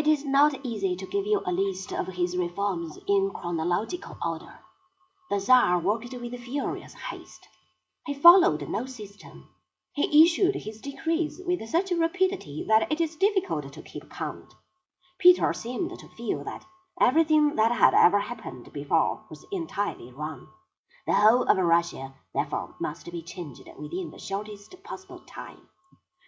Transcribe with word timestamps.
It 0.00 0.06
is 0.06 0.24
not 0.24 0.64
easy 0.64 0.96
to 0.96 1.04
give 1.04 1.26
you 1.26 1.42
a 1.44 1.52
list 1.52 1.92
of 1.92 2.06
his 2.06 2.34
reforms 2.34 2.98
in 3.06 3.32
chronological 3.34 4.16
order. 4.24 4.60
The 5.28 5.38
Czar 5.38 5.78
worked 5.78 6.14
with 6.14 6.40
furious 6.40 6.94
haste. 6.94 7.46
He 8.06 8.14
followed 8.14 8.66
no 8.66 8.86
system. 8.86 9.50
He 9.92 10.24
issued 10.24 10.54
his 10.54 10.80
decrees 10.80 11.42
with 11.44 11.68
such 11.68 11.90
rapidity 11.90 12.64
that 12.66 12.90
it 12.90 12.98
is 12.98 13.14
difficult 13.14 13.70
to 13.74 13.82
keep 13.82 14.08
count. 14.08 14.54
Peter 15.18 15.52
seemed 15.52 15.98
to 15.98 16.08
feel 16.08 16.44
that 16.44 16.64
everything 16.98 17.56
that 17.56 17.72
had 17.72 17.92
ever 17.92 18.20
happened 18.20 18.72
before 18.72 19.26
was 19.28 19.44
entirely 19.52 20.10
wrong. 20.10 20.48
The 21.06 21.12
whole 21.12 21.42
of 21.42 21.58
Russia, 21.58 22.14
therefore, 22.32 22.74
must 22.80 23.12
be 23.12 23.20
changed 23.20 23.68
within 23.78 24.12
the 24.12 24.18
shortest 24.18 24.82
possible 24.82 25.20
time. 25.26 25.68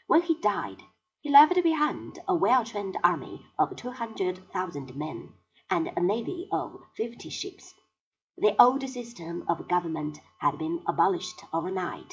When 0.08 0.20
he 0.20 0.34
died, 0.34 0.82
he 1.22 1.30
left 1.30 1.54
behind 1.62 2.18
a 2.26 2.34
well-trained 2.34 2.96
army 3.04 3.46
of 3.56 3.76
two 3.76 3.92
hundred 3.92 4.36
thousand 4.52 4.96
men 4.96 5.32
and 5.70 5.88
a 5.96 6.00
navy 6.00 6.48
of 6.50 6.76
fifty 6.96 7.30
ships. 7.30 7.72
The 8.36 8.60
old 8.60 8.82
system 8.88 9.44
of 9.48 9.68
government 9.68 10.18
had 10.38 10.58
been 10.58 10.82
abolished 10.84 11.44
overnight. 11.52 12.12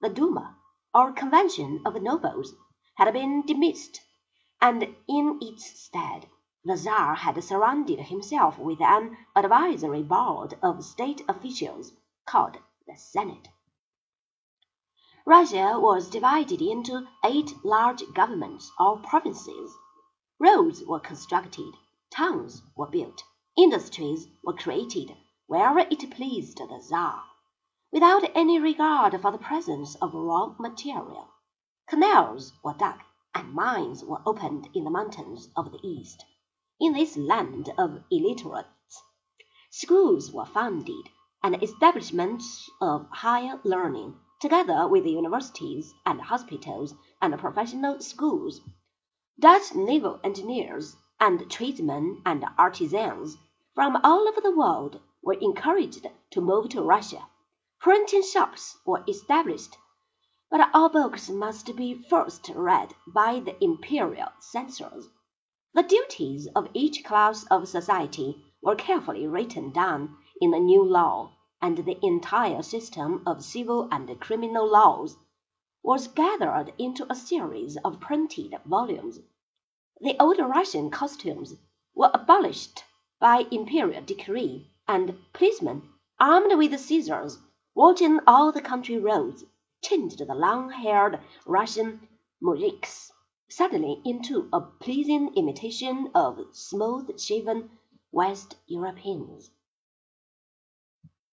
The 0.00 0.08
Duma, 0.08 0.56
or 0.94 1.10
convention 1.10 1.82
of 1.84 2.00
nobles, 2.00 2.54
had 2.94 3.12
been 3.12 3.42
dismissed, 3.44 4.00
and 4.60 4.84
in 5.08 5.40
its 5.42 5.80
stead 5.80 6.28
the 6.64 6.76
Czar 6.76 7.16
had 7.16 7.42
surrounded 7.42 7.98
himself 7.98 8.56
with 8.56 8.80
an 8.80 9.16
advisory 9.34 10.04
board 10.04 10.54
of 10.62 10.84
state 10.84 11.22
officials 11.28 11.92
called 12.24 12.58
the 12.86 12.94
Senate. 12.94 13.48
Russia 15.26 15.80
was 15.80 16.10
divided 16.10 16.60
into 16.60 17.06
eight 17.24 17.50
large 17.64 18.02
governments 18.12 18.70
or 18.78 18.98
provinces. 18.98 19.74
Roads 20.38 20.84
were 20.84 21.00
constructed, 21.00 21.72
towns 22.10 22.60
were 22.76 22.86
built, 22.86 23.24
industries 23.56 24.28
were 24.42 24.52
created 24.52 25.16
wherever 25.46 25.78
it 25.78 26.10
pleased 26.10 26.58
the 26.58 26.78
Czar, 26.82 27.24
without 27.90 28.22
any 28.36 28.58
regard 28.58 29.18
for 29.22 29.30
the 29.30 29.38
presence 29.38 29.94
of 29.94 30.12
raw 30.12 30.54
material. 30.58 31.30
Canals 31.88 32.52
were 32.62 32.74
dug 32.74 33.00
and 33.34 33.54
mines 33.54 34.04
were 34.04 34.20
opened 34.26 34.68
in 34.74 34.84
the 34.84 34.90
mountains 34.90 35.48
of 35.56 35.72
the 35.72 35.80
East. 35.82 36.22
In 36.78 36.92
this 36.92 37.16
land 37.16 37.72
of 37.78 38.04
illiterates, 38.10 39.02
schools 39.70 40.30
were 40.30 40.44
founded, 40.44 41.08
and 41.42 41.62
establishments 41.62 42.68
of 42.82 43.08
higher 43.10 43.58
learning 43.64 44.20
together 44.44 44.86
with 44.86 45.06
universities 45.06 45.94
and 46.04 46.20
hospitals 46.20 46.94
and 47.22 47.38
professional 47.38 47.98
schools. 47.98 48.60
Dutch 49.40 49.74
naval 49.74 50.20
engineers 50.22 50.94
and 51.18 51.50
tradesmen 51.50 52.20
and 52.26 52.44
artisans 52.58 53.38
from 53.74 53.98
all 54.04 54.28
over 54.28 54.42
the 54.42 54.54
world 54.54 55.00
were 55.22 55.38
encouraged 55.40 56.06
to 56.30 56.42
move 56.42 56.68
to 56.68 56.82
Russia. 56.82 57.26
Printing 57.80 58.22
shops 58.22 58.76
were 58.84 59.02
established, 59.08 59.78
but 60.50 60.68
all 60.74 60.90
books 60.90 61.30
must 61.30 61.74
be 61.74 61.94
first 61.94 62.50
read 62.54 62.92
by 63.06 63.40
the 63.40 63.56
imperial 63.64 64.28
censors. 64.40 65.08
The 65.72 65.84
duties 65.84 66.48
of 66.54 66.68
each 66.74 67.02
class 67.02 67.44
of 67.44 67.66
society 67.66 68.44
were 68.60 68.76
carefully 68.76 69.26
written 69.26 69.70
down 69.72 70.18
in 70.38 70.50
the 70.50 70.60
new 70.60 70.84
law 70.84 71.32
and 71.64 71.78
the 71.78 71.98
entire 72.04 72.62
system 72.62 73.22
of 73.24 73.42
civil 73.42 73.88
and 73.90 74.20
criminal 74.20 74.70
laws 74.70 75.16
was 75.82 76.08
gathered 76.08 76.70
into 76.76 77.10
a 77.10 77.14
series 77.14 77.78
of 77.78 77.98
printed 78.00 78.54
volumes. 78.66 79.18
The 79.98 80.14
old 80.20 80.38
Russian 80.38 80.90
costumes 80.90 81.54
were 81.94 82.10
abolished 82.12 82.84
by 83.18 83.46
imperial 83.50 84.04
decree, 84.04 84.68
and 84.86 85.16
policemen, 85.32 85.88
armed 86.20 86.52
with 86.58 86.78
scissors, 86.78 87.38
watching 87.74 88.20
all 88.26 88.52
the 88.52 88.60
country 88.60 88.98
roads, 88.98 89.42
changed 89.82 90.18
the 90.18 90.34
long-haired 90.34 91.18
Russian 91.46 92.06
mujiks 92.42 93.10
suddenly 93.48 94.02
into 94.04 94.50
a 94.52 94.60
pleasing 94.60 95.32
imitation 95.34 96.10
of 96.14 96.44
smooth-shaven 96.52 97.70
West 98.12 98.56
Europeans. 98.66 99.50